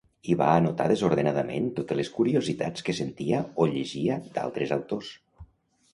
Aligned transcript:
Hi 0.29 0.35
va 0.37 0.45
anotar 0.61 0.87
desordenadament 0.91 1.67
totes 1.81 1.99
les 2.01 2.09
curiositats 2.17 2.87
que 2.89 2.97
sentia 3.03 3.45
o 3.65 3.71
llegia 3.75 4.19
d'altres 4.39 4.75
autors. 4.79 5.17